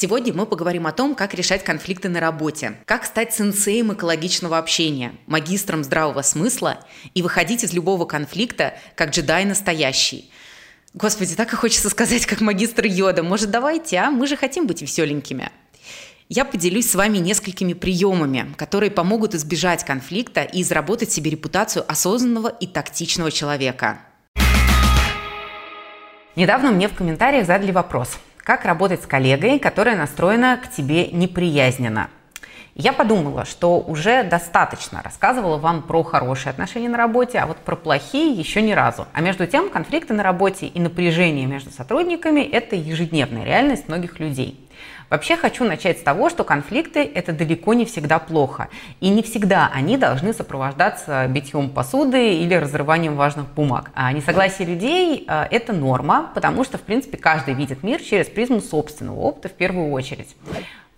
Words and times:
Сегодня 0.00 0.32
мы 0.32 0.46
поговорим 0.46 0.86
о 0.86 0.92
том, 0.92 1.16
как 1.16 1.34
решать 1.34 1.64
конфликты 1.64 2.08
на 2.08 2.20
работе, 2.20 2.74
как 2.84 3.04
стать 3.04 3.34
сенсеем 3.34 3.92
экологичного 3.92 4.56
общения, 4.56 5.16
магистром 5.26 5.82
здравого 5.82 6.22
смысла 6.22 6.78
и 7.14 7.22
выходить 7.22 7.64
из 7.64 7.72
любого 7.72 8.04
конфликта 8.04 8.74
как 8.94 9.10
джедай 9.10 9.44
настоящий. 9.44 10.30
Господи, 10.94 11.34
так 11.34 11.52
и 11.52 11.56
хочется 11.56 11.90
сказать, 11.90 12.26
как 12.26 12.40
магистр 12.40 12.84
йода. 12.84 13.24
Может, 13.24 13.50
давайте, 13.50 13.96
а? 13.96 14.12
Мы 14.12 14.28
же 14.28 14.36
хотим 14.36 14.68
быть 14.68 14.82
веселенькими. 14.82 15.50
Я 16.28 16.44
поделюсь 16.44 16.88
с 16.88 16.94
вами 16.94 17.18
несколькими 17.18 17.72
приемами, 17.72 18.54
которые 18.56 18.92
помогут 18.92 19.34
избежать 19.34 19.84
конфликта 19.84 20.42
и 20.44 20.62
заработать 20.62 21.10
себе 21.10 21.32
репутацию 21.32 21.84
осознанного 21.90 22.46
и 22.46 22.68
тактичного 22.68 23.32
человека. 23.32 23.98
Недавно 26.36 26.70
мне 26.70 26.86
в 26.86 26.94
комментариях 26.94 27.48
задали 27.48 27.72
вопрос– 27.72 28.16
как 28.48 28.64
работать 28.64 29.02
с 29.02 29.06
коллегой, 29.06 29.58
которая 29.58 29.94
настроена 29.94 30.56
к 30.56 30.74
тебе 30.74 31.08
неприязненно. 31.08 32.08
Я 32.74 32.94
подумала, 32.94 33.44
что 33.44 33.78
уже 33.78 34.22
достаточно 34.22 35.02
рассказывала 35.02 35.58
вам 35.58 35.82
про 35.82 36.02
хорошие 36.02 36.52
отношения 36.52 36.88
на 36.88 36.96
работе, 36.96 37.40
а 37.40 37.46
вот 37.46 37.58
про 37.58 37.76
плохие 37.76 38.32
еще 38.32 38.62
ни 38.62 38.72
разу. 38.72 39.06
А 39.12 39.20
между 39.20 39.46
тем, 39.46 39.68
конфликты 39.68 40.14
на 40.14 40.22
работе 40.22 40.64
и 40.64 40.80
напряжение 40.80 41.44
между 41.44 41.70
сотрудниками– 41.70 42.40
это 42.52 42.74
ежедневная 42.74 43.44
реальность 43.44 43.86
многих 43.86 44.18
людей. 44.18 44.58
Вообще 45.10 45.36
хочу 45.36 45.64
начать 45.64 45.98
с 45.98 46.02
того, 46.02 46.28
что 46.28 46.44
конфликты– 46.44 47.02
это 47.14 47.32
далеко 47.32 47.72
не 47.74 47.84
всегда 47.86 48.18
плохо. 48.18 48.68
И 49.00 49.08
не 49.08 49.22
всегда 49.22 49.70
они 49.72 49.96
должны 49.96 50.34
сопровождаться 50.34 51.26
битьем 51.28 51.70
посуды 51.70 52.34
или 52.34 52.54
разрыванием 52.54 53.16
важных 53.16 53.46
бумаг. 53.54 53.90
А 53.94 54.12
несогласие 54.12 54.68
людей– 54.68 55.24
это 55.28 55.72
норма, 55.72 56.30
потому 56.34 56.62
что, 56.64 56.76
в 56.76 56.82
принципе, 56.82 57.16
каждый 57.16 57.54
видит 57.54 57.82
мир 57.82 58.02
через 58.02 58.26
призму 58.26 58.60
собственного 58.60 59.18
опыта 59.18 59.48
в 59.48 59.52
первую 59.52 59.90
очередь. 59.92 60.36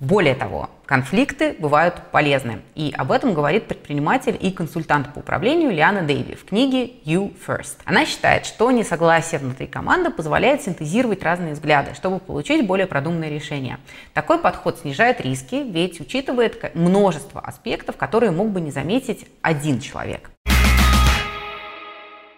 Более 0.00 0.34
того, 0.34 0.70
конфликты 0.86 1.54
бывают 1.58 2.00
полезны. 2.10 2.62
И 2.74 2.90
об 2.96 3.12
этом 3.12 3.34
говорит 3.34 3.66
предприниматель 3.66 4.34
и 4.40 4.50
консультант 4.50 5.12
по 5.12 5.18
управлению 5.18 5.72
Лиана 5.72 6.00
Дэйви 6.00 6.36
в 6.36 6.46
книге 6.46 6.90
You 7.04 7.34
First. 7.46 7.76
Она 7.84 8.06
считает, 8.06 8.46
что 8.46 8.70
несогласие 8.70 9.38
внутри 9.38 9.66
команды 9.66 10.08
позволяет 10.08 10.62
синтезировать 10.62 11.22
разные 11.22 11.52
взгляды, 11.52 11.94
чтобы 11.94 12.18
получить 12.18 12.66
более 12.66 12.86
продуманное 12.86 13.28
решение. 13.28 13.76
Такой 14.14 14.38
подход 14.38 14.78
снижает 14.78 15.20
риски, 15.20 15.56
ведь 15.56 16.00
учитывает 16.00 16.74
множество 16.74 17.42
аспектов, 17.42 17.98
которые 17.98 18.30
мог 18.30 18.48
бы 18.48 18.62
не 18.62 18.70
заметить 18.70 19.26
один 19.42 19.80
человек. 19.80 20.30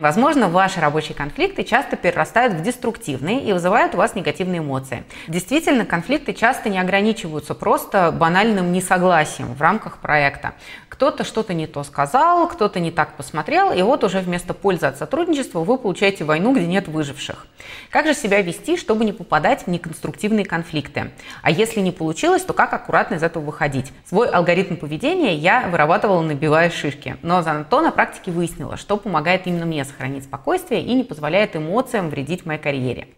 Возможно, 0.02 0.48
ваши 0.48 0.80
рабочие 0.80 1.14
конфликты 1.14 1.62
часто 1.62 1.94
перерастают 1.96 2.54
в 2.54 2.62
деструктивные 2.62 3.40
и 3.40 3.52
вызывают 3.52 3.94
у 3.94 3.98
вас 3.98 4.16
негативные 4.16 4.58
эмоции. 4.58 5.04
Действительно, 5.28 5.86
конфликты 5.86 6.32
часто 6.32 6.68
не 6.70 6.80
ограничиваются 6.80 7.54
просто 7.54 8.10
банальным 8.10 8.72
несогласием 8.72 9.54
в 9.54 9.62
рамках 9.62 9.98
проекта. 9.98 10.54
Кто-то 10.88 11.22
что-то 11.22 11.54
не 11.54 11.68
то 11.68 11.84
сказал, 11.84 12.48
кто-то 12.48 12.80
не 12.80 12.90
так 12.90 13.16
посмотрел, 13.16 13.72
и 13.72 13.80
вот 13.82 14.02
уже 14.02 14.18
вместо 14.18 14.54
пользы 14.54 14.86
от 14.86 14.98
сотрудничества 14.98 15.60
вы 15.60 15.78
получаете 15.78 16.24
войну, 16.24 16.52
где 16.52 16.66
нет 16.66 16.88
выживших. 16.88 17.46
Как 17.90 18.06
же 18.06 18.14
себя 18.14 18.42
вести, 18.42 18.76
чтобы 18.76 19.04
не 19.04 19.12
попадать 19.12 19.62
в 19.62 19.66
неконструктивные 19.68 20.44
конфликты? 20.44 21.12
А 21.42 21.50
если 21.52 21.78
не 21.78 21.92
получилось, 21.92 22.42
то 22.42 22.52
как 22.54 22.72
аккуратно 22.72 23.14
из 23.14 23.22
этого 23.22 23.44
выходить? 23.44 23.92
Свой 24.04 24.28
алгоритм 24.28 24.74
поведения 24.74 25.36
я 25.36 25.68
вырабатывала, 25.68 26.22
набивая 26.22 26.70
шишки, 26.70 27.16
но 27.22 27.42
зато 27.42 27.80
на 27.80 27.92
практике 27.92 28.32
выяснила, 28.32 28.76
что 28.76 28.96
помогает 28.96 29.46
именно 29.46 29.64
мне 29.64 29.84
сохранить 29.92 30.24
спокойствие 30.24 30.82
и 30.82 30.92
не 30.94 31.04
позволяет 31.04 31.54
эмоциям 31.54 32.08
вредить 32.08 32.44
моей 32.46 32.60
карьере. 32.60 33.08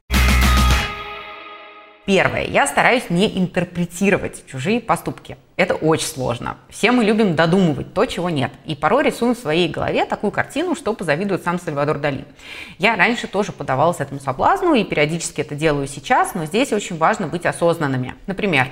Первое. 2.06 2.44
Я 2.44 2.66
стараюсь 2.66 3.08
не 3.08 3.38
интерпретировать 3.38 4.44
чужие 4.46 4.78
поступки. 4.78 5.38
Это 5.56 5.74
очень 5.74 6.06
сложно. 6.06 6.58
Все 6.68 6.92
мы 6.92 7.02
любим 7.02 7.34
додумывать 7.34 7.94
то, 7.94 8.04
чего 8.04 8.28
нет. 8.28 8.52
И 8.66 8.74
порой 8.74 9.04
рисуем 9.04 9.34
в 9.34 9.38
своей 9.38 9.70
голове 9.70 10.04
такую 10.04 10.30
картину, 10.30 10.74
что 10.74 10.92
позавидует 10.92 11.44
сам 11.44 11.58
Сальвадор 11.58 11.98
Дали. 11.98 12.26
Я 12.76 12.96
раньше 12.96 13.26
тоже 13.26 13.52
подавалась 13.52 14.00
этому 14.00 14.20
соблазну 14.20 14.74
и 14.74 14.84
периодически 14.84 15.40
это 15.40 15.54
делаю 15.54 15.86
сейчас, 15.86 16.34
но 16.34 16.44
здесь 16.44 16.74
очень 16.74 16.98
важно 16.98 17.26
быть 17.26 17.46
осознанными. 17.46 18.14
Например, 18.26 18.68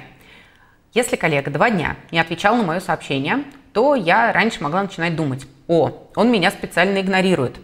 если 0.92 1.16
коллега 1.16 1.50
два 1.50 1.70
дня 1.70 1.96
не 2.10 2.18
отвечал 2.18 2.54
на 2.56 2.64
мое 2.64 2.80
сообщение, 2.80 3.44
то 3.72 3.94
я 3.94 4.30
раньше 4.30 4.62
могла 4.62 4.82
начинать 4.82 5.16
думать, 5.16 5.46
о, 5.68 6.10
он 6.16 6.30
меня 6.30 6.50
специально 6.50 7.00
игнорирует, 7.00 7.56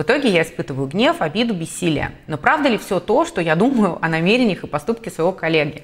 в 0.00 0.02
итоге 0.02 0.30
я 0.30 0.40
испытываю 0.40 0.88
гнев, 0.88 1.20
обиду, 1.20 1.52
бессилие. 1.52 2.12
Но 2.26 2.38
правда 2.38 2.70
ли 2.70 2.78
все 2.78 3.00
то, 3.00 3.26
что 3.26 3.42
я 3.42 3.54
думаю 3.54 3.98
о 4.00 4.08
намерениях 4.08 4.64
и 4.64 4.66
поступке 4.66 5.10
своего 5.10 5.30
коллеги? 5.30 5.82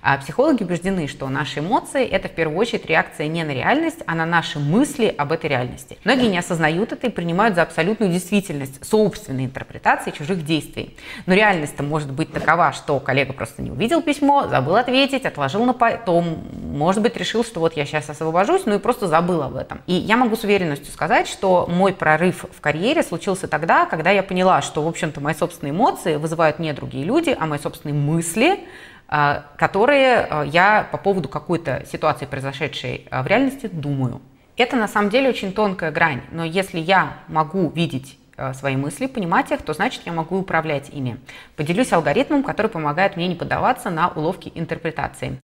А 0.00 0.16
психологи 0.16 0.62
убеждены, 0.62 1.06
что 1.06 1.28
наши 1.28 1.60
эмоции– 1.60 2.04
это 2.06 2.28
в 2.28 2.32
первую 2.32 2.56
очередь 2.56 2.86
реакция 2.86 3.26
не 3.26 3.44
на 3.44 3.50
реальность, 3.50 3.98
а 4.06 4.14
на 4.14 4.24
наши 4.24 4.58
мысли 4.58 5.14
об 5.16 5.32
этой 5.32 5.50
реальности. 5.50 5.98
Многие 6.04 6.28
не 6.28 6.38
осознают 6.38 6.92
это 6.92 7.08
и 7.08 7.10
принимают 7.10 7.56
за 7.56 7.62
абсолютную 7.62 8.10
действительность 8.10 8.84
собственной 8.86 9.44
интерпретации 9.44 10.12
чужих 10.12 10.44
действий. 10.44 10.96
Но 11.26 11.34
реальность-то 11.34 11.82
может 11.82 12.10
быть 12.10 12.32
такова, 12.32 12.72
что 12.72 13.00
коллега 13.00 13.32
просто 13.32 13.60
не 13.60 13.70
увидел 13.70 14.00
письмо, 14.00 14.46
забыл 14.48 14.76
ответить, 14.76 15.26
отложил 15.26 15.64
на 15.64 15.74
потом, 15.74 16.38
может 16.52 17.02
быть, 17.02 17.16
решил, 17.16 17.44
что 17.44 17.60
вот 17.60 17.76
я 17.76 17.84
сейчас 17.84 18.08
освобожусь, 18.08 18.62
ну 18.66 18.76
и 18.76 18.78
просто 18.78 19.08
забыл 19.08 19.42
об 19.42 19.56
этом. 19.56 19.82
И 19.86 19.92
я 19.92 20.16
могу 20.16 20.36
с 20.36 20.44
уверенностью 20.44 20.92
сказать, 20.92 21.28
что 21.28 21.66
мой 21.68 21.92
прорыв 21.92 22.44
в 22.50 22.60
карьере 22.60 23.02
случился 23.02 23.48
тогда, 23.58 23.86
когда 23.86 24.12
я 24.12 24.22
поняла, 24.22 24.62
что, 24.62 24.84
в 24.84 24.86
общем-то, 24.86 25.20
мои 25.20 25.34
собственные 25.34 25.72
эмоции 25.72 26.14
вызывают 26.14 26.60
не 26.60 26.72
другие 26.72 27.04
люди, 27.04 27.36
а 27.36 27.44
мои 27.44 27.58
собственные 27.58 27.94
мысли, 27.94 28.60
а, 29.08 29.46
которые 29.56 30.28
а, 30.30 30.44
я 30.44 30.86
по 30.92 30.96
поводу 30.96 31.28
какой-то 31.28 31.84
ситуации, 31.90 32.26
произошедшей 32.26 33.08
а, 33.10 33.24
в 33.24 33.26
реальности, 33.26 33.66
думаю. 33.66 34.22
Это 34.56 34.76
на 34.76 34.86
самом 34.86 35.10
деле 35.10 35.28
очень 35.28 35.52
тонкая 35.52 35.90
грань, 35.90 36.20
но 36.30 36.44
если 36.44 36.78
я 36.78 37.14
могу 37.26 37.68
видеть 37.70 38.16
свои 38.54 38.76
мысли, 38.76 39.06
понимать 39.06 39.50
их, 39.50 39.62
то 39.62 39.72
значит 39.72 40.02
я 40.06 40.12
могу 40.12 40.38
управлять 40.38 40.90
ими. 40.90 41.18
Поделюсь 41.56 41.92
алгоритмом, 41.92 42.44
который 42.44 42.70
помогает 42.70 43.16
мне 43.16 43.26
не 43.26 43.34
поддаваться 43.34 43.90
на 43.90 44.08
уловки 44.08 44.52
интерпретации. 44.54 45.40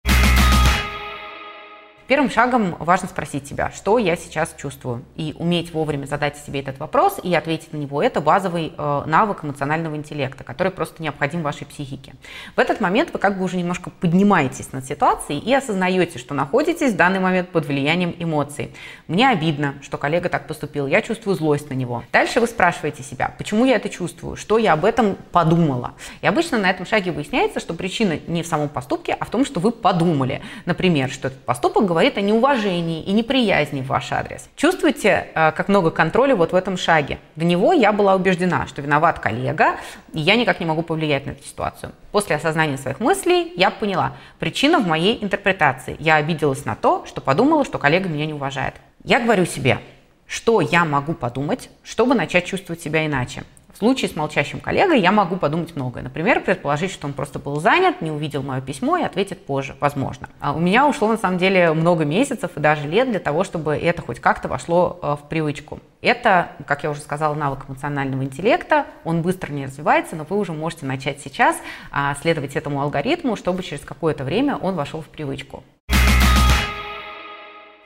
Первым 2.08 2.30
шагом 2.30 2.76
важно 2.80 3.08
спросить 3.08 3.48
себя, 3.48 3.72
что 3.72 3.98
я 3.98 4.18
сейчас 4.18 4.54
чувствую, 4.58 5.04
и 5.16 5.34
уметь 5.38 5.74
вовремя 5.74 6.06
задать 6.06 6.36
себе 6.38 6.60
этот 6.60 6.78
вопрос 6.80 7.18
и 7.24 7.34
ответить 7.34 7.72
на 7.72 7.78
него. 7.78 8.04
Это 8.04 8.20
базовый 8.20 8.74
э, 8.78 9.04
навык 9.06 9.46
эмоционального 9.46 9.96
интеллекта, 9.96 10.44
который 10.44 10.72
просто 10.72 11.02
необходим 11.02 11.44
вашей 11.44 11.66
психике. 11.66 12.14
В 12.58 12.60
этот 12.60 12.82
момент 12.82 13.12
вы 13.14 13.20
как 13.20 13.38
бы 13.38 13.46
уже 13.46 13.56
немножко 13.56 13.90
поднимаетесь 13.90 14.74
над 14.74 14.86
ситуацией 14.86 15.40
и 15.40 15.54
осознаете, 15.54 16.20
что 16.20 16.34
находитесь 16.34 16.92
в 16.92 16.98
данный 16.98 17.22
момент 17.22 17.50
под 17.50 17.66
влиянием 17.66 18.14
эмоций. 18.20 18.76
Мне 19.08 19.30
обидно, 19.30 19.76
что 19.82 19.98
коллега 19.98 20.28
так 20.28 20.46
поступил, 20.46 20.88
я 20.88 21.02
чувствую 21.02 21.36
злость 21.38 21.70
на 21.70 21.74
него. 21.74 22.04
Дальше 22.12 22.42
вы 22.42 22.48
спрашиваете 22.48 23.02
себя, 23.02 23.34
почему 23.38 23.64
я 23.64 23.78
это 23.78 23.88
чувствую, 23.88 24.36
что 24.36 24.58
я 24.58 24.74
об 24.74 24.84
этом 24.84 25.16
подумала. 25.32 25.94
И 26.22 26.28
обычно 26.28 26.58
на 26.58 26.70
этом 26.70 26.86
шаге 26.86 27.12
выясняется, 27.12 27.62
что 27.62 27.74
причина 27.74 28.20
не 28.28 28.44
в 28.44 28.48
самом 28.48 28.68
поступке, 28.68 29.16
а 29.18 29.24
в 29.24 29.30
том, 29.30 29.46
что 29.46 29.62
вы 29.62 29.72
подумали. 29.72 30.42
Например, 30.66 31.10
что 31.10 31.30
этот 31.30 31.46
поступок 31.46 31.93
говорит 31.94 32.18
о 32.18 32.22
неуважении 32.22 33.04
и 33.04 33.12
неприязни 33.12 33.82
в 33.82 33.86
ваш 33.86 34.12
адрес. 34.12 34.50
Чувствуете, 34.56 35.28
э, 35.36 35.52
как 35.52 35.68
много 35.68 35.92
контроля 35.92 36.36
вот 36.36 36.52
в 36.52 36.56
этом 36.56 36.76
шаге? 36.76 37.20
До 37.36 37.46
него 37.46 37.72
я 37.72 37.92
была 37.92 38.16
убеждена, 38.16 38.66
что 38.66 38.82
виноват 38.82 39.20
коллега, 39.20 39.76
и 40.12 40.20
я 40.20 40.36
никак 40.36 40.60
не 40.60 40.66
могу 40.66 40.82
повлиять 40.82 41.28
на 41.28 41.32
эту 41.32 41.44
ситуацию. 41.44 41.92
После 42.12 42.36
осознания 42.36 42.78
своих 42.78 43.00
мыслей 43.00 43.54
я 43.56 43.70
поняла, 43.70 44.14
причина 44.40 44.80
в 44.80 44.88
моей 44.88 45.24
интерпретации. 45.24 45.96
Я 46.00 46.16
обиделась 46.16 46.66
на 46.66 46.76
то, 46.76 47.06
что 47.06 47.22
подумала, 47.22 47.64
что 47.64 47.78
коллега 47.78 48.10
меня 48.10 48.26
не 48.26 48.34
уважает. 48.34 48.74
Я 49.04 49.20
говорю 49.20 49.46
себе, 49.46 49.78
что 50.26 50.62
я 50.62 50.86
могу 50.86 51.14
подумать, 51.14 51.70
чтобы 51.84 52.16
начать 52.16 52.46
чувствовать 52.46 52.82
себя 52.82 53.06
иначе. 53.06 53.44
В 53.74 53.78
случае 53.80 54.08
с 54.08 54.16
молчащим 54.16 54.60
коллегой 54.60 55.02
я 55.02 55.12
могу 55.12 55.36
подумать 55.36 55.76
многое. 55.76 56.04
Например, 56.04 56.40
предположить, 56.42 56.92
что 56.92 57.08
он 57.08 57.14
просто 57.14 57.40
был 57.40 57.60
занят, 57.60 58.02
не 58.02 58.12
увидел 58.12 58.44
мое 58.44 58.62
письмо 58.62 58.98
и 58.98 59.04
ответит 59.04 59.48
позже, 59.48 59.76
возможно. 59.80 60.30
А 60.40 60.54
у 60.54 60.60
меня 60.60 60.88
ушло 60.88 61.08
на 61.08 61.18
самом 61.18 61.40
деле 61.40 61.74
много 61.74 62.06
месяцев 62.06 62.52
и 62.56 62.60
даже 62.60 62.88
лет 62.88 63.10
для 63.10 63.20
того, 63.20 63.44
чтобы 63.44 63.76
это 63.76 64.04
хоть 64.04 64.20
как-то 64.20 64.48
вошло 64.48 65.00
э, 65.02 65.16
в 65.20 65.28
привычку. 65.28 65.80
Это, 66.02 66.52
как 66.68 66.84
я 66.84 66.92
уже 66.92 67.02
сказала, 67.02 67.34
навык 67.34 67.66
эмоционального 67.68 68.24
интеллекта. 68.24 68.86
Он 69.06 69.24
быстро 69.24 69.52
не 69.52 69.66
развивается, 69.66 70.16
но 70.16 70.26
вы 70.30 70.38
уже 70.38 70.54
можете 70.54 70.86
начать 70.86 71.22
сейчас 71.22 71.58
а, 71.92 72.14
следовать 72.22 72.56
этому 72.56 72.80
алгоритму, 72.80 73.36
чтобы 73.36 73.64
через 73.64 73.82
какое-то 73.82 74.24
время 74.24 74.56
он 74.56 74.76
вошел 74.76 75.02
в 75.02 75.08
привычку. 75.08 75.64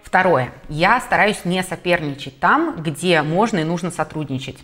Второе. 0.08 0.54
Я 0.70 1.02
стараюсь 1.02 1.44
не 1.44 1.62
соперничать 1.64 2.40
там, 2.40 2.82
где 2.82 3.22
можно 3.24 3.58
и 3.58 3.66
нужно 3.66 3.92
сотрудничать. 3.92 4.56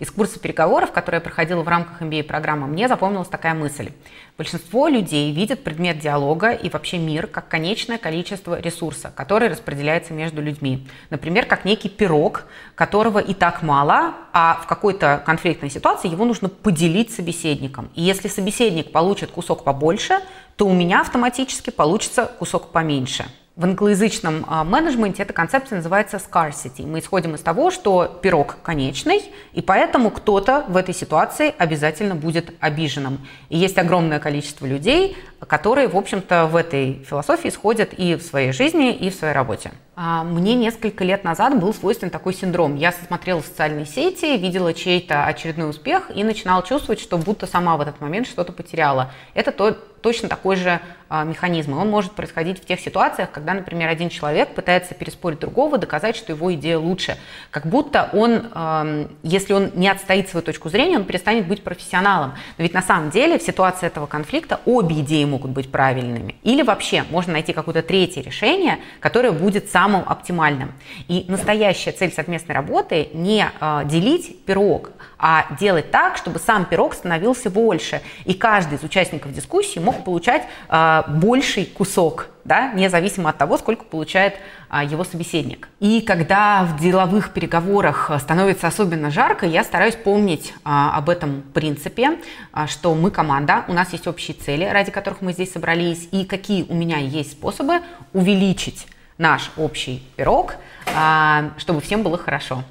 Из 0.00 0.10
курса 0.10 0.40
переговоров, 0.40 0.90
который 0.90 1.16
я 1.16 1.20
проходила 1.20 1.62
в 1.62 1.68
рамках 1.68 2.02
MBA-программы, 2.02 2.66
мне 2.66 2.88
запомнилась 2.88 3.28
такая 3.28 3.54
мысль. 3.54 3.92
Большинство 4.36 4.88
людей 4.88 5.32
видят 5.32 5.62
предмет 5.62 6.00
диалога 6.00 6.50
и 6.50 6.68
вообще 6.68 6.98
мир 6.98 7.28
как 7.28 7.46
конечное 7.46 7.96
количество 7.96 8.58
ресурса, 8.58 9.12
который 9.14 9.46
распределяется 9.46 10.14
между 10.14 10.42
людьми. 10.42 10.88
Например, 11.10 11.46
как 11.46 11.64
некий 11.64 11.88
пирог, 11.88 12.46
которого 12.74 13.20
и 13.20 13.34
так 13.34 13.62
мало, 13.62 14.14
а 14.32 14.58
в 14.64 14.66
какой-то 14.66 15.22
конфликтной 15.24 15.70
ситуации 15.70 16.10
его 16.10 16.24
нужно 16.24 16.48
поделить 16.48 17.12
с 17.12 17.16
собеседником. 17.16 17.88
И 17.94 18.02
если 18.02 18.26
собеседник 18.26 18.90
получит 18.90 19.30
кусок 19.30 19.62
побольше, 19.62 20.18
то 20.56 20.66
у 20.66 20.74
меня 20.74 21.02
автоматически 21.02 21.70
получится 21.70 22.26
кусок 22.40 22.72
поменьше. 22.72 23.26
В 23.58 23.64
англоязычном 23.64 24.44
а, 24.46 24.62
менеджменте 24.62 25.24
эта 25.24 25.32
концепция 25.32 25.78
называется 25.78 26.18
scarcity. 26.18 26.86
Мы 26.86 27.00
исходим 27.00 27.34
из 27.34 27.40
того, 27.40 27.72
что 27.72 28.20
пирог 28.22 28.58
конечный, 28.62 29.20
и 29.52 29.60
поэтому 29.62 30.12
кто-то 30.12 30.64
в 30.68 30.76
этой 30.76 30.94
ситуации 30.94 31.52
обязательно 31.58 32.14
будет 32.14 32.54
обиженным. 32.60 33.26
И 33.48 33.58
есть 33.58 33.76
огромное 33.76 34.20
количество 34.20 34.64
людей, 34.64 35.16
которые, 35.46 35.88
в 35.88 35.96
общем-то, 35.96 36.46
в 36.46 36.56
этой 36.56 37.04
философии 37.08 37.48
сходят 37.48 37.92
и 37.92 38.16
в 38.16 38.22
своей 38.22 38.52
жизни, 38.52 38.92
и 38.92 39.10
в 39.10 39.14
своей 39.14 39.34
работе. 39.34 39.70
А, 40.00 40.22
мне 40.22 40.54
несколько 40.54 41.02
лет 41.02 41.24
назад 41.24 41.58
был 41.58 41.74
свойствен 41.74 42.10
такой 42.10 42.32
синдром. 42.32 42.76
Я 42.76 42.92
смотрела 42.92 43.40
социальные 43.40 43.86
сети, 43.86 44.36
видела 44.36 44.72
чей-то 44.72 45.24
очередной 45.24 45.70
успех 45.70 46.10
и 46.14 46.22
начинала 46.22 46.62
чувствовать, 46.62 47.00
что 47.00 47.18
будто 47.18 47.46
сама 47.46 47.76
в 47.76 47.80
этот 47.80 48.00
момент 48.00 48.28
что-то 48.28 48.52
потеряла. 48.52 49.10
Это 49.34 49.50
то, 49.50 49.72
точно 49.72 50.28
такой 50.28 50.54
же 50.54 50.80
а, 51.08 51.24
механизм. 51.24 51.72
И 51.72 51.74
он 51.74 51.90
может 51.90 52.12
происходить 52.12 52.62
в 52.62 52.64
тех 52.64 52.78
ситуациях, 52.78 53.32
когда, 53.32 53.54
например, 53.54 53.88
один 53.88 54.08
человек 54.08 54.54
пытается 54.54 54.94
переспорить 54.94 55.40
другого, 55.40 55.78
доказать, 55.78 56.14
что 56.14 56.32
его 56.32 56.54
идея 56.54 56.78
лучше. 56.78 57.16
Как 57.50 57.66
будто 57.66 58.08
он, 58.12 59.08
если 59.22 59.52
он 59.52 59.72
не 59.74 59.88
отстоит 59.88 60.28
свою 60.28 60.44
точку 60.44 60.68
зрения, 60.68 60.96
он 60.96 61.04
перестанет 61.04 61.48
быть 61.48 61.64
профессионалом. 61.64 62.34
Но 62.56 62.62
ведь 62.62 62.74
на 62.74 62.82
самом 62.82 63.10
деле 63.10 63.38
в 63.38 63.42
ситуации 63.42 63.86
этого 63.86 64.06
конфликта 64.06 64.60
обе 64.64 65.00
идеи 65.00 65.24
могут 65.28 65.52
быть 65.52 65.70
правильными. 65.70 66.34
Или 66.42 66.62
вообще 66.62 67.04
можно 67.10 67.34
найти 67.34 67.52
какое-то 67.52 67.82
третье 67.82 68.22
решение, 68.22 68.78
которое 69.00 69.32
будет 69.32 69.70
самым 69.70 70.02
оптимальным. 70.06 70.72
И 71.08 71.24
настоящая 71.28 71.92
цель 71.92 72.12
совместной 72.12 72.54
работы 72.54 73.08
не 73.12 73.46
э, 73.60 73.82
делить 73.84 74.44
пирог, 74.44 74.90
а 75.18 75.46
делать 75.58 75.90
так, 75.90 76.16
чтобы 76.16 76.38
сам 76.38 76.64
пирог 76.64 76.94
становился 76.94 77.50
больше. 77.50 78.00
И 78.24 78.34
каждый 78.34 78.78
из 78.78 78.82
участников 78.82 79.32
дискуссии 79.32 79.78
мог 79.78 80.04
получать 80.04 80.42
э, 80.68 81.02
больший 81.08 81.66
кусок 81.66 82.30
да, 82.48 82.72
независимо 82.72 83.30
от 83.30 83.38
того, 83.38 83.56
сколько 83.58 83.84
получает 83.84 84.34
а, 84.68 84.82
его 84.82 85.04
собеседник. 85.04 85.68
И 85.78 86.00
когда 86.00 86.64
в 86.64 86.80
деловых 86.80 87.32
переговорах 87.32 88.10
становится 88.18 88.66
особенно 88.66 89.12
жарко, 89.12 89.46
я 89.46 89.62
стараюсь 89.62 89.94
помнить 89.94 90.52
а, 90.64 90.96
об 90.96 91.10
этом 91.10 91.42
принципе, 91.54 92.18
а, 92.52 92.66
что 92.66 92.94
мы 92.96 93.12
команда, 93.12 93.64
у 93.68 93.72
нас 93.72 93.92
есть 93.92 94.08
общие 94.08 94.36
цели, 94.36 94.64
ради 94.64 94.90
которых 94.90 95.20
мы 95.20 95.32
здесь 95.32 95.52
собрались, 95.52 96.08
и 96.10 96.24
какие 96.24 96.64
у 96.64 96.74
меня 96.74 96.98
есть 96.98 97.32
способы 97.32 97.82
увеличить 98.12 98.88
наш 99.18 99.52
общий 99.56 100.02
пирог, 100.16 100.56
а, 100.94 101.50
чтобы 101.58 101.80
всем 101.80 102.02
было 102.02 102.18
хорошо. 102.18 102.64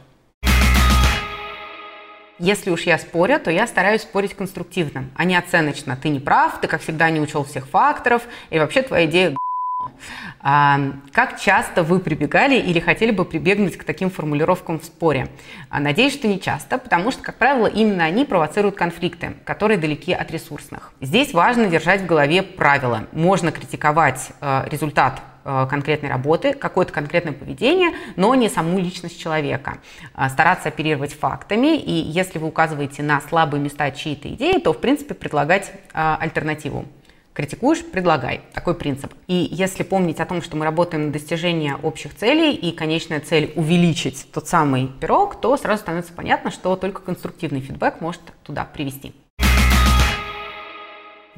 Если 2.40 2.70
уж 2.70 2.84
я 2.84 3.00
спорю, 3.00 3.40
то 3.40 3.50
я 3.50 3.66
стараюсь 3.66 4.04
спорить 4.04 4.36
конструктивно, 4.36 5.06
а 5.16 5.26
не 5.26 5.36
оценочно. 5.36 5.98
Ты 5.98 6.10
не 6.10 6.20
прав, 6.20 6.62
ты, 6.62 6.68
как 6.68 6.82
всегда, 6.82 7.10
не 7.10 7.20
учел 7.20 7.44
всех 7.44 7.68
факторов, 7.68 8.24
и 8.52 8.60
вообще 8.60 8.84
твоя 8.84 9.06
идея 9.08 9.36
а, 10.42 10.80
как 11.12 11.40
часто 11.40 11.84
вы 11.84 12.00
прибегали 12.00 12.56
или 12.60 12.80
хотели 12.80 13.12
бы 13.12 13.26
прибегнуть 13.26 13.78
к 13.78 13.84
таким 13.84 14.10
формулировкам 14.10 14.80
в 14.80 14.86
споре? 14.86 15.30
А, 15.70 15.80
надеюсь, 15.80 16.14
что 16.14 16.28
не 16.28 16.40
часто, 16.40 16.78
потому 16.78 17.12
что, 17.12 17.24
как 17.24 17.38
правило, 17.38 17.68
именно 17.68 18.04
они 18.04 18.26
провоцируют 18.26 18.76
конфликты, 18.76 19.36
которые 19.46 19.78
далеки 19.78 20.14
от 20.14 20.32
ресурсных. 20.32 20.94
Здесь 21.02 21.34
важно 21.34 21.68
держать 21.68 22.02
в 22.02 22.06
голове 22.06 22.44
правила. 22.44 23.08
Можно 23.12 23.52
критиковать 23.52 24.32
э, 24.42 24.68
результат 24.70 25.22
Э, 25.50 25.66
конкретной 25.70 26.10
работы, 26.10 26.52
какое-то 26.54 26.92
конкретное 26.92 27.32
поведение, 27.32 27.92
но 28.18 28.36
не 28.36 28.50
саму 28.50 28.80
личность 28.80 29.18
человека. 29.18 29.78
Э, 30.14 30.28
стараться 30.28 30.68
оперировать 30.68 31.14
фактами, 31.14 31.78
и 31.78 31.90
если 31.90 32.38
вы 32.38 32.48
указываете 32.48 33.02
на 33.02 33.22
слабые 33.22 33.64
места 33.64 33.90
чьей-то 33.92 34.28
идеи, 34.34 34.60
то, 34.60 34.74
в 34.74 34.82
принципе, 34.82 35.14
предлагать 35.14 35.72
альтернативу. 35.94 36.86
Критикуешь– 37.38 37.86
предлагай. 37.92 38.42
Такой 38.52 38.74
принцип. 38.74 39.14
И 39.28 39.48
если 39.52 39.84
помнить 39.84 40.20
о 40.20 40.26
том, 40.26 40.42
что 40.42 40.58
мы 40.58 40.66
работаем 40.66 41.06
на 41.06 41.12
достижение 41.12 41.76
общих 41.76 42.16
целей, 42.16 42.56
и 42.56 42.72
конечная 42.72 43.20
цель– 43.20 43.54
увеличить 43.56 44.26
тот 44.34 44.48
самый 44.48 44.88
пирог, 45.00 45.40
то 45.40 45.56
сразу 45.56 45.84
становится 45.84 46.14
понятно, 46.14 46.50
что 46.50 46.76
только 46.76 47.04
конструктивный 47.04 47.60
фидбэк 47.60 48.02
может 48.02 48.22
туда 48.42 48.66
привести. 48.66 49.14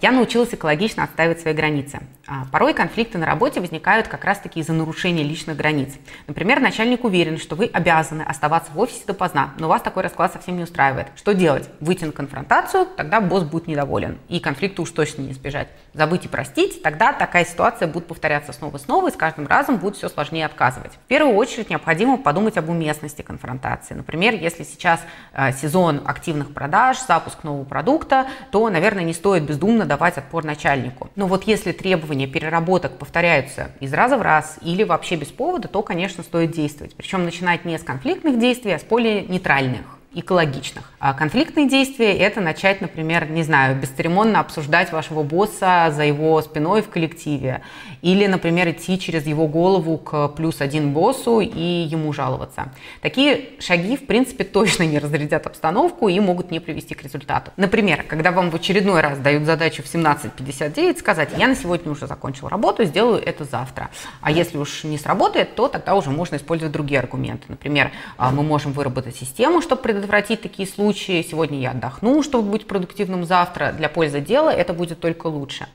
Я 0.01 0.12
научилась 0.12 0.54
экологично 0.54 1.04
отстаивать 1.04 1.42
свои 1.42 1.54
границы. 1.54 2.00
А, 2.25 2.46
порой 2.51 2.74
конфликты 2.74 3.18
на 3.18 3.25
работе 3.25 3.60
возникают 3.60 4.07
как 4.07 4.24
раз-таки 4.24 4.62
из-за 4.62 4.72
нарушения 4.72 5.24
личных 5.24 5.57
границ. 5.57 5.94
Например, 6.28 6.62
начальник 6.62 7.04
уверен, 7.04 7.38
что 7.38 7.56
вы 7.56 7.66
обязаны 7.66 8.22
оставаться 8.22 8.72
в 8.72 8.80
офисе 8.80 9.01
допоздна, 9.06 9.54
но 9.57 9.68
вас 9.68 9.81
такой 9.81 10.04
расклад 10.04 10.31
совсем 10.31 10.56
не 10.56 10.63
устраивает. 10.63 11.07
Что 11.16 11.34
делать? 11.34 11.68
Выйти 11.81 12.06
на 12.06 12.13
конфронтацию, 12.13 12.86
тогда 12.96 13.19
босс 13.19 13.44
будет 13.44 13.68
недоволен. 13.68 14.19
И 14.30 14.40
конфликта 14.40 14.84
уж 14.84 14.92
точно 14.92 15.24
не 15.24 15.31
избежать. 15.31 15.68
Забыть 15.94 16.25
и 16.25 16.28
простить, 16.30 16.81
тогда 16.81 17.12
такая 17.12 17.44
ситуация 17.44 17.88
будет 17.88 18.06
повторяться 18.06 18.54
снова 18.54 18.78
и 18.78 18.80
снова, 18.80 19.10
и 19.10 19.12
с 19.12 19.16
каждым 19.16 19.48
разом 19.48 19.78
будет 19.78 19.98
все 19.98 20.07
сложнее 20.07 20.46
отказывать. 20.46 20.94
В 20.94 21.07
первую 21.07 21.36
очередь 21.36 21.69
необходимо 21.69 22.18
подумать 22.18 22.57
об 22.57 22.69
уместности 22.69 23.22
конфронтации. 23.22 23.96
Например, 23.96 24.34
если 24.36 24.63
сейчас 24.63 25.01
э, 25.34 25.51
сезон 25.51 26.04
активных 26.06 26.54
продаж, 26.54 27.00
запуск 27.06 27.44
нового 27.44 27.66
продукта, 27.66 28.28
то, 28.51 28.69
наверное, 28.69 29.04
не 29.04 29.13
стоит 29.13 29.44
бездумно 29.44 29.88
давать 29.89 30.18
отпор 30.18 30.45
начальнику. 30.45 31.09
Но 31.18 31.27
вот 31.27 31.44
если 31.44 31.74
требования 31.74 32.27
переработок 32.27 32.97
повторяются 32.97 33.71
из 33.81 33.91
раза 33.94 34.18
в 34.18 34.21
раз 34.21 34.57
или 34.62 34.83
вообще 34.83 35.18
без 35.18 35.27
повода, 35.27 35.68
то, 35.68 35.81
конечно, 35.81 36.24
стоит 36.24 36.51
действовать. 36.51 36.95
Причем 36.95 37.25
начинать 37.25 37.65
не 37.65 37.77
с 37.77 37.83
конфликтных 37.83 38.39
действий, 38.39 38.71
а 38.71 38.80
с 38.80 38.83
более 38.83 39.24
нейтральных 39.24 39.99
экологичных. 40.14 40.92
А 41.00 41.14
конфликтные 41.14 41.70
действия– 41.70 42.18
это 42.18 42.42
начать, 42.42 42.82
например, 42.82 43.30
не 43.30 43.44
знаю, 43.44 43.76
бесцеремонно 43.76 44.40
обсуждать 44.40 44.92
вашего 44.92 45.22
босса 45.24 45.92
за 45.96 46.04
его 46.04 46.42
спиной 46.42 46.82
в 46.82 46.90
коллективе. 46.90 47.62
Или, 48.02 48.26
например, 48.26 48.70
идти 48.70 48.98
через 48.98 49.28
его 49.28 49.48
голову 49.48 49.98
к 49.98 50.30
плюс 50.30 50.62
один 50.62 50.94
боссу 50.94 51.42
и 51.42 51.88
ему 51.89 52.12
жаловаться. 52.12 52.72
Такие 53.01 53.50
шаги, 53.60 53.98
в 53.98 54.08
принципе, 54.08 54.44
точно 54.44 54.84
не 54.84 55.00
разрядят 55.00 55.46
обстановку 55.46 56.08
и 56.10 56.20
могут 56.20 56.50
не 56.50 56.60
привести 56.60 56.96
к 56.96 57.04
результату. 57.04 57.51
Например, 57.58 58.04
когда 58.04 58.32
вам 58.32 58.50
в 58.50 58.56
очередной 58.56 59.01
раз 59.01 59.20
дают 59.20 59.44
задачу 59.44 59.84
в 59.84 59.86
17.59 59.86 60.98
сказать, 61.00 61.30
я 61.38 61.48
на 61.48 61.56
сегодня 61.56 61.92
уже 61.92 62.08
закончил 62.08 62.48
работу, 62.48 62.84
сделаю 62.84 63.22
это 63.24 63.44
завтра. 63.44 63.89
А 64.22 64.32
если 64.32 64.58
уж 64.58 64.84
не 64.84 64.98
сработает, 64.98 65.56
то 65.56 65.68
тогда 65.68 65.96
уже 65.96 66.10
можно 66.10 66.38
использовать 66.38 66.74
другие 66.74 67.00
аргументы. 67.00 67.46
Например, 67.48 67.92
а, 68.18 68.32
мы 68.32 68.44
можем 68.44 68.72
выработать 68.72 69.16
систему, 69.16 69.62
чтобы 69.62 69.82
предотвратить 70.00 70.41
такие 70.41 70.68
случаи. 70.68 71.25
Сегодня 71.29 71.60
я 71.60 71.72
отдохну, 71.72 72.24
чтобы 72.24 72.51
быть 72.51 72.68
продуктивным 72.68 73.25
завтра. 73.25 73.74
Для 73.74 73.89
пользы 73.89 74.22
дела 74.22 74.50
это 74.50 74.74
будет 74.74 75.00
только 75.00 75.27
лучше. 75.27 75.68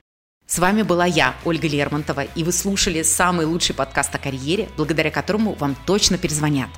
С 0.47 0.59
вами 0.59 0.83
была 0.83 1.07
я, 1.07 1.35
Ольга 1.45 1.69
Лермонтова, 1.69 2.25
и 2.25 2.45
вы 2.45 2.53
слушали 2.53 3.03
самый 3.03 3.47
лучший 3.47 3.75
подкаст 3.75 4.15
о 4.15 4.19
карьере, 4.19 4.69
благодаря 4.77 5.11
которому 5.11 5.55
вам 5.55 5.75
точно 5.87 6.19
перезвонят. 6.19 6.69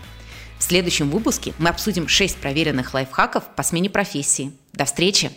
В 0.58 0.62
следующем 0.62 1.10
выпуске 1.10 1.52
мы 1.58 1.68
обсудим 1.68 2.08
6 2.08 2.36
проверенных 2.36 2.94
лайфхаков 2.94 3.44
по 3.56 3.62
смене 3.62 3.90
профессии. 3.90 4.52
До 4.72 4.84
встречи! 4.84 5.30